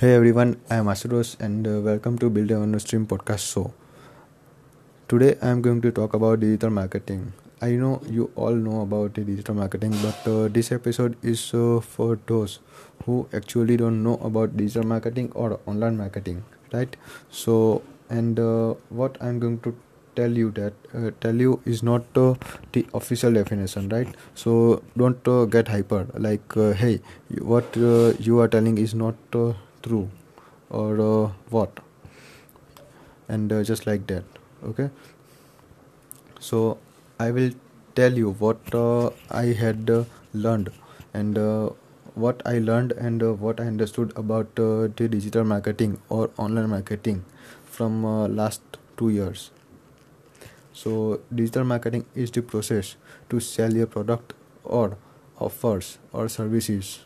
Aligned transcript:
Hey 0.00 0.14
everyone, 0.14 0.56
I 0.70 0.76
am 0.76 0.86
Asuros 0.86 1.38
and 1.40 1.68
uh, 1.68 1.72
welcome 1.82 2.16
to 2.20 2.30
Build 2.30 2.50
a 2.50 2.80
Stream 2.80 3.06
podcast 3.06 3.52
show. 3.52 3.74
Today 5.08 5.36
I 5.42 5.48
am 5.48 5.60
going 5.60 5.82
to 5.82 5.90
talk 5.90 6.14
about 6.14 6.40
digital 6.40 6.70
marketing. 6.70 7.34
I 7.60 7.72
know 7.72 8.00
you 8.06 8.30
all 8.34 8.54
know 8.54 8.80
about 8.80 9.12
digital 9.12 9.54
marketing, 9.54 9.94
but 10.00 10.26
uh, 10.26 10.48
this 10.48 10.72
episode 10.72 11.18
is 11.22 11.52
uh, 11.52 11.80
for 11.80 12.18
those 12.26 12.60
who 13.04 13.28
actually 13.34 13.76
don't 13.76 14.02
know 14.02 14.16
about 14.22 14.56
digital 14.56 14.84
marketing 14.84 15.32
or 15.34 15.60
online 15.66 15.98
marketing, 15.98 16.44
right? 16.72 16.96
So, 17.28 17.82
and 18.08 18.40
uh, 18.40 18.76
what 18.88 19.18
I'm 19.20 19.38
going 19.38 19.60
to 19.60 19.76
tell 20.16 20.32
you 20.32 20.50
that 20.52 20.72
uh, 20.94 21.10
tell 21.20 21.34
you 21.34 21.60
is 21.66 21.82
not 21.82 22.02
uh, 22.16 22.34
the 22.72 22.86
official 22.94 23.32
definition 23.32 23.88
right 23.90 24.08
so 24.34 24.82
don't 24.96 25.28
uh, 25.28 25.44
get 25.44 25.68
hyper 25.68 26.04
like 26.18 26.56
uh, 26.56 26.72
hey 26.72 27.00
what 27.38 27.76
uh, 27.76 28.12
you 28.18 28.40
are 28.40 28.48
telling 28.48 28.76
is 28.76 28.92
not 28.92 29.14
true 29.82 30.10
or 30.70 31.00
uh, 31.00 31.30
what? 31.50 31.80
And 33.28 33.52
uh, 33.52 33.62
just 33.62 33.86
like 33.86 34.06
that 34.08 34.24
okay? 34.64 34.90
So 36.40 36.78
i 37.18 37.30
will 37.30 37.50
tell 37.94 38.12
you 38.12 38.30
what 38.42 38.74
uh, 38.74 39.10
i 39.30 39.46
had 39.62 39.90
uh, 39.90 40.04
learned 40.32 40.70
and 41.12 41.38
uh, 41.38 41.70
what 42.14 42.42
i 42.46 42.58
learned 42.58 42.92
and 42.92 43.22
uh, 43.22 43.32
what 43.32 43.60
i 43.60 43.66
understood 43.66 44.12
about 44.16 44.54
the 44.54 44.90
digital 44.96 45.44
marketing 45.44 45.98
or 46.08 46.30
online 46.38 46.70
marketing 46.70 47.24
from 47.64 48.02
last 48.36 48.62
2 48.96 49.10
years. 49.10 49.50
So 50.72 51.20
digital 51.34 51.64
marketing 51.64 52.04
is 52.14 52.30
the 52.30 52.42
process 52.42 52.96
to 53.28 53.40
sell 53.40 53.72
your 53.72 53.86
product 53.86 54.34
or 54.64 54.96
offers 55.38 55.98
or 56.12 56.28
services 56.28 57.00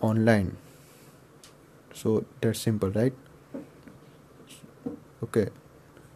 online 0.00 0.56
so 1.96 2.24
that's 2.40 2.60
simple 2.60 2.90
right? 2.90 3.14
Okay. 5.24 5.48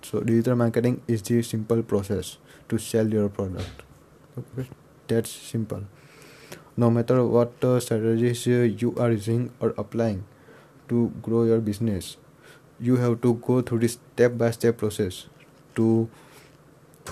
So 0.03 0.21
digital 0.21 0.57
marketing 0.57 1.01
is 1.09 1.23
the 1.23 1.43
simple 1.43 1.83
process 1.83 2.37
to 2.69 2.79
sell 2.79 3.09
your 3.09 3.29
product. 3.29 3.83
Okay. 4.39 4.69
That's 5.09 5.31
simple. 5.31 5.85
No 6.77 6.91
matter 6.91 7.25
what 7.25 7.65
uh, 7.65 7.81
strategies 7.81 8.47
uh, 8.47 8.69
you 8.83 8.95
are 8.97 9.11
using 9.11 9.53
or 9.61 9.75
applying 9.77 10.25
to 10.89 11.13
grow 11.23 11.45
your 11.45 11.61
business 11.61 12.17
you 12.81 12.97
have 12.97 13.21
to 13.21 13.35
go 13.47 13.61
through 13.61 13.79
this 13.81 13.99
step 14.01 14.37
by 14.39 14.51
step 14.51 14.79
process 14.79 15.27
to 15.77 16.09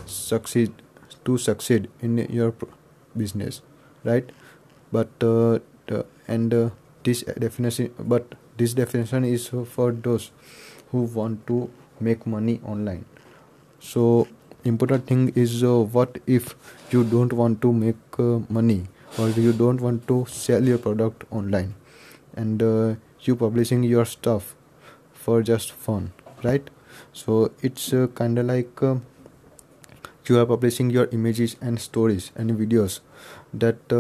succeed 0.06 0.72
to 1.24 1.36
succeed 1.36 1.88
in 2.00 2.18
your 2.40 2.54
business 3.16 3.60
right? 4.04 4.30
But 4.90 5.08
uh, 5.20 5.58
the, 5.86 6.06
and 6.26 6.54
uh, 6.54 6.70
this 7.08 7.22
definition 7.46 7.92
but 8.14 8.34
this 8.62 8.74
definition 8.74 9.24
is 9.24 9.48
for 9.76 9.92
those 9.92 10.30
who 10.90 11.02
want 11.18 11.46
to 11.46 11.70
make 12.00 12.26
money 12.26 12.60
online. 12.64 13.04
So 13.80 14.28
important 14.64 15.06
thing 15.06 15.32
is 15.34 15.62
uh, 15.62 15.80
what 15.80 16.18
if 16.26 16.54
you 16.90 17.04
don't 17.04 17.32
want 17.32 17.60
to 17.62 17.72
make 17.72 18.18
uh, 18.18 18.40
money 18.48 18.86
or 19.18 19.28
you 19.30 19.52
don't 19.52 19.80
want 19.80 20.06
to 20.08 20.24
sell 20.28 20.62
your 20.62 20.78
product 20.78 21.24
online 21.30 21.74
and 22.34 22.62
uh, 22.62 22.94
you 23.20 23.36
publishing 23.36 23.82
your 23.82 24.04
stuff 24.04 24.56
for 25.12 25.42
just 25.42 25.72
fun 25.72 26.12
right? 26.42 26.70
So 27.12 27.52
it's 27.62 27.92
uh, 27.92 28.08
kind 28.14 28.38
of 28.38 28.46
like 28.46 28.82
uh, 28.82 28.96
you 30.26 30.38
are 30.38 30.46
publishing 30.46 30.90
your 30.90 31.08
images 31.12 31.56
and 31.60 31.80
stories 31.80 32.32
and 32.36 32.50
videos 32.50 33.00
that 33.52 33.92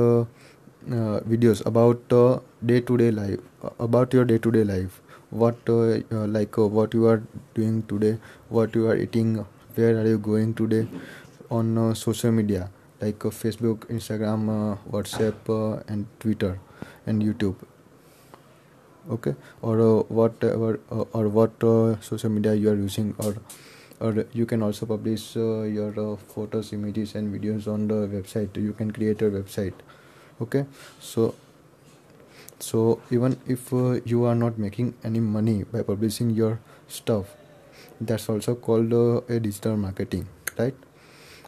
uh, 0.90 0.94
uh, 0.94 1.20
videos 1.20 1.64
about 1.66 2.00
uh, 2.12 2.38
day-to-day 2.64 3.10
life 3.10 3.40
about 3.78 4.12
your 4.12 4.24
day-to-day 4.24 4.64
life. 4.64 5.00
What 5.30 5.56
uh, 5.68 6.00
uh, 6.10 6.26
like 6.26 6.56
uh, 6.58 6.66
what 6.66 6.94
you 6.94 7.06
are 7.06 7.22
doing 7.54 7.82
today 7.82 8.18
what 8.48 8.74
you 8.74 8.86
are 8.88 8.96
eating 8.96 9.44
where 9.74 9.98
are 10.00 10.06
you 10.06 10.18
going 10.18 10.54
today 10.54 10.86
on 11.50 11.76
uh, 11.76 11.94
social 11.94 12.32
media 12.32 12.70
like 13.00 13.24
uh, 13.26 13.28
facebook 13.30 13.84
instagram 13.96 14.48
uh, 14.54 14.76
whatsapp 14.90 15.50
uh, 15.50 15.82
and 15.88 16.06
twitter 16.18 16.58
and 17.06 17.22
youtube. 17.22 17.56
Okay? 19.10 19.34
Or 19.62 19.80
uh, 19.80 20.02
whatever 20.08 20.80
uh, 20.90 21.04
or 21.12 21.28
what 21.28 21.52
uh, 21.64 21.98
social 22.00 22.30
media 22.30 22.54
you 22.54 22.70
are 22.70 22.74
using 22.76 23.14
or 23.18 23.36
or 24.00 24.26
you 24.32 24.46
can 24.46 24.62
also 24.62 24.86
publish 24.86 25.36
uh, 25.36 25.62
your 25.62 25.92
uh, 25.98 26.16
photos 26.16 26.72
images 26.72 27.14
and 27.14 27.34
videos 27.34 27.66
on 27.66 27.88
the 27.88 28.06
website. 28.16 28.56
You 28.56 28.72
can 28.72 28.90
create 28.90 29.22
a 29.22 29.30
website 29.30 29.72
okay? 30.40 30.66
So 31.00 31.34
so 32.60 33.00
even 33.10 33.38
if 33.46 33.72
uh, 33.72 34.00
you 34.04 34.24
are 34.24 34.34
not 34.34 34.58
making 34.58 34.94
any 35.04 35.20
money 35.20 35.64
by 35.64 35.82
publishing 35.82 36.30
your 36.30 36.58
stuff 36.88 37.26
that's 38.00 38.28
also 38.28 38.54
called 38.54 38.92
uh, 38.92 39.20
a 39.28 39.38
digital 39.38 39.76
marketing 39.76 40.26
right? 40.58 40.74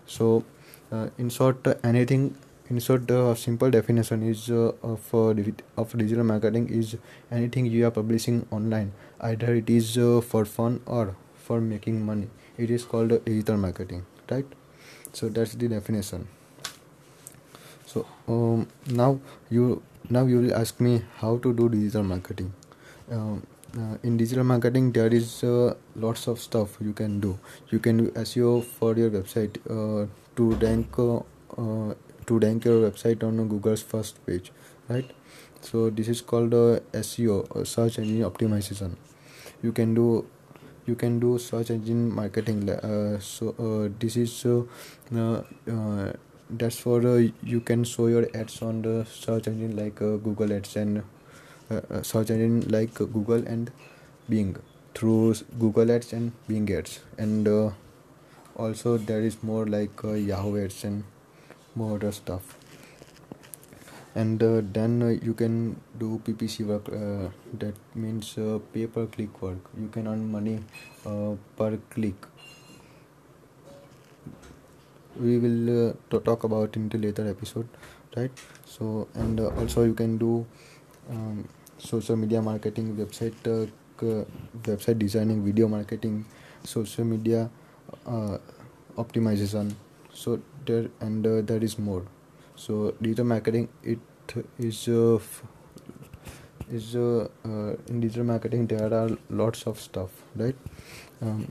So 0.06 0.45
uh, 0.93 1.09
in 1.19 1.31
short 1.31 1.67
uh, 1.67 1.75
anything 1.83 2.37
in 2.69 2.78
short 2.78 3.09
the 3.09 3.34
simple 3.34 3.71
definition 3.71 4.23
is 4.23 4.49
uh, 4.51 4.73
of 4.83 5.12
uh, 5.12 5.34
of 5.77 5.97
digital 5.99 6.25
marketing 6.25 6.69
is 6.69 6.97
anything 7.31 7.67
you 7.67 7.87
are 7.87 7.91
publishing 7.91 8.47
online. 8.51 8.93
Either 9.21 9.55
it 9.55 9.69
is 9.69 9.99
uh, 9.99 10.21
for 10.21 10.45
fun 10.45 10.81
or 10.87 11.17
for 11.34 11.61
making 11.61 12.05
money. 12.07 12.28
It 12.57 12.71
is 12.71 12.84
called 12.84 13.12
uh, 13.12 13.19
digital 13.19 13.57
marketing 13.57 14.07
right? 14.31 14.47
So 15.12 15.28
that's 15.28 15.55
the 15.55 15.69
definition 15.69 16.28
so 17.91 18.06
um, 18.28 18.69
now 18.87 19.19
you 19.51 19.83
now 20.09 20.25
you 20.27 20.41
will 20.41 20.55
ask 20.55 20.81
me 20.81 21.03
how 21.17 21.37
to 21.39 21.53
do 21.53 21.69
digital 21.69 22.03
marketing. 22.03 22.53
Um, 23.11 23.47
uh, 23.77 23.97
in 24.03 24.17
digital 24.17 24.45
marketing 24.45 24.93
there 24.93 25.12
is 25.15 25.45
uh, 25.45 25.75
lots 25.97 26.27
of 26.27 26.41
stuff 26.41 26.77
you 26.81 26.93
can 26.93 27.21
do. 27.21 27.39
You 27.71 27.78
can 27.78 27.99
do 27.99 28.11
seo 28.23 28.65
for 28.65 28.97
your 28.97 29.11
website 29.11 29.59
uh, 29.77 30.06
to 30.37 30.51
rank 30.67 30.99
uh, 30.99 31.17
uh, 31.17 31.95
to 32.27 32.39
rank 32.39 32.65
your 32.65 32.91
website 32.91 33.25
on 33.25 33.49
google's 33.49 33.83
first 33.83 34.25
page 34.27 34.53
right? 34.89 35.11
So 35.61 35.91
this 35.91 36.09
is 36.09 36.21
called 36.21 36.55
uh, 36.55 36.81
seo 36.93 37.67
search 37.67 37.99
engine 37.99 38.22
optimization. 38.31 38.97
You 39.62 39.72
can 39.72 39.95
do 39.95 40.27
you 40.87 40.95
can 40.95 41.21
do 41.21 41.39
search 41.39 41.71
engine 41.71 42.12
marketing 42.15 42.69
so 43.21 43.91
this 43.99 44.17
is 44.17 44.33
that's 46.59 46.78
for 46.81 47.06
uh, 47.06 47.28
you 47.43 47.61
can 47.61 47.84
show 47.84 48.06
your 48.09 48.27
ads 48.34 48.61
on 48.62 48.83
the 48.83 49.06
search 49.09 49.47
engine 49.47 49.77
like 49.77 50.00
uh, 50.03 50.16
google 50.16 50.53
ads 50.53 50.77
and 50.77 51.03
uh, 51.71 51.81
uh, 51.91 52.03
search 52.03 52.31
engine 52.31 52.69
like 52.69 52.94
google 52.94 53.47
and 53.47 53.71
bing. 54.28 54.56
Through 54.94 55.34
google 55.59 55.91
ads 55.93 56.12
and 56.12 56.33
bing 56.49 56.71
ads. 56.72 57.00
And 57.16 57.47
uh, 57.47 57.71
also 58.56 58.97
there 58.99 59.21
is 59.21 59.43
more 59.43 59.66
like 59.66 60.05
uh, 60.05 60.12
yahoo 60.12 60.65
ads 60.65 60.83
and 60.84 61.05
more 61.75 61.97
other 61.97 62.12
stuff. 62.12 62.56
And 64.16 64.41
then 64.41 65.21
you 65.22 65.34
can 65.34 65.81
do 65.97 66.21
ppc 66.27 66.66
work 66.66 66.87
that 67.60 67.75
means 67.94 68.37
pay 68.72 68.89
per 68.89 69.06
click 69.06 69.41
work. 69.41 69.59
You 69.81 69.89
can 69.89 70.09
earn 70.09 70.33
money 70.33 70.59
per 71.05 71.78
click 71.91 72.27
we 75.19 75.38
will 75.38 75.88
uh, 75.91 75.93
to 76.10 76.21
talk 76.21 76.44
about 76.44 76.76
in 76.76 76.88
the 76.88 76.98
later 76.98 77.28
episode 77.28 77.69
right? 78.16 78.31
So 78.65 79.09
and 79.15 79.41
uh, 79.41 79.48
also 79.59 79.84
you 79.84 79.94
can 79.94 80.19
do 80.19 80.47
um, 81.10 81.48
social 81.78 82.16
media 82.16 82.43
marketing 82.43 82.97
website 82.97 83.34
uh, 83.47 83.66
website 84.62 84.98
designing 84.98 85.44
video 85.44 85.69
marketing 85.69 86.25
social 86.65 87.04
media 87.04 87.50
optimization. 88.97 89.75
So 90.12 90.41
there 90.66 90.88
and 91.00 91.27
uh, 91.27 91.41
there 91.42 91.62
is 91.62 91.78
more. 91.78 92.04
So 92.56 92.94
digital 93.00 93.25
marketing 93.25 93.69
it 93.82 93.98
is 94.59 94.88
uh, 94.88 95.16
f- 95.16 95.42
is 96.71 96.94
uh, 96.94 97.28
in 97.88 98.01
digital 98.01 98.24
marketing 98.24 98.66
there 98.66 98.92
are 98.92 99.10
lots 99.28 99.66
of 99.66 99.80
stuff 99.80 100.10
right? 100.36 100.56
Um, 101.22 101.48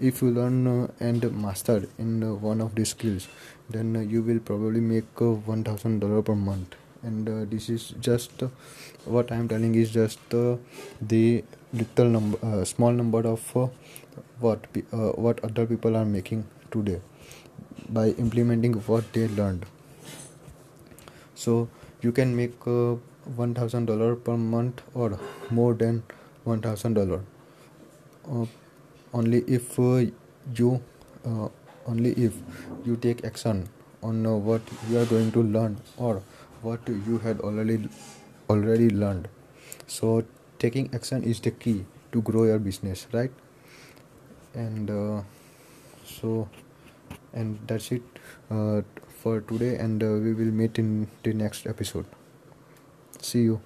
if 0.00 0.22
you 0.22 0.30
learn 0.30 0.66
uh, 0.66 0.88
and 1.00 1.30
master 1.42 1.84
in 1.98 2.22
uh, 2.22 2.34
one 2.34 2.60
of 2.60 2.74
these 2.74 2.90
skills 2.90 3.28
then 3.68 3.96
uh, 3.96 4.00
you 4.00 4.22
will 4.22 4.40
probably 4.40 4.80
make 4.80 5.04
uh, 5.16 5.36
$1000 5.48 6.24
per 6.24 6.34
month. 6.34 6.74
And 7.02 7.28
uh, 7.28 7.44
this 7.48 7.68
is 7.70 7.94
just 8.00 8.42
uh, 8.42 8.48
what 9.06 9.32
i 9.32 9.36
am 9.36 9.48
telling 9.48 9.74
is 9.74 9.90
just 9.90 10.34
uh, 10.34 10.56
the 11.00 11.42
little 11.72 12.10
number 12.16 12.64
small 12.64 12.92
number 12.92 13.20
of 13.26 13.42
what 14.40 14.66
what 15.26 15.42
other 15.42 15.64
people 15.66 15.96
are 15.96 16.04
making 16.04 16.44
today 16.70 17.00
by 17.88 18.08
implementing 18.24 18.74
what 18.88 19.12
they 19.12 19.28
learned. 19.28 19.64
So 21.34 21.68
you 22.02 22.12
can 22.12 22.36
make 22.36 22.54
uh, 22.66 22.96
$1000 23.36 24.24
per 24.24 24.36
month 24.36 24.82
or 24.94 25.18
more 25.50 25.74
than 25.74 26.02
$1000 26.46 27.22
uh, 28.30 28.46
only 29.12 29.44
if 29.46 29.78
uh, 29.78 30.04
you 30.54 30.82
uh, 31.26 31.48
only 31.86 32.12
if 32.12 32.34
you 32.84 32.96
take 32.96 33.24
action 33.24 33.68
on 34.02 34.26
uh, 34.26 34.32
what 34.34 34.62
you 34.88 34.98
are 34.98 35.04
going 35.06 35.30
to 35.32 35.42
learn 35.42 35.76
or 35.96 36.22
what 36.62 36.80
you 36.88 37.18
had 37.18 37.40
already 37.40 37.88
already 38.48 38.90
learned. 38.90 39.28
So 39.86 40.24
taking 40.58 40.90
action 40.94 41.22
is 41.24 41.40
the 41.40 41.50
key 41.50 41.84
to 42.12 42.22
grow 42.22 42.44
your 42.44 42.58
business 42.58 43.06
right? 43.12 43.30
And 44.54 44.90
uh, 44.90 45.22
so 46.04 46.48
and 47.32 47.58
that's 47.66 47.92
it 47.92 48.02
uh, 48.50 48.82
for 49.22 49.40
today. 49.42 49.76
And 49.76 50.02
uh, 50.02 50.06
we 50.22 50.34
will 50.34 50.52
meet 50.52 50.78
in 50.78 51.08
the 51.22 51.32
next 51.32 51.66
episode. 51.66 52.06
See 53.20 53.42
you 53.42 53.60